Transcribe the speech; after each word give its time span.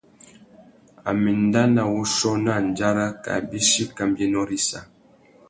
A 1.09 1.11
mà 1.21 1.29
enda 1.35 1.61
nà 1.75 1.83
wuchiô 1.93 2.31
nà 2.45 2.51
andjara 2.61 3.07
kā 3.23 3.33
bîchi 3.49 3.83
kambiénô 3.97 4.39
râ 4.47 4.53
issa. 4.59 4.79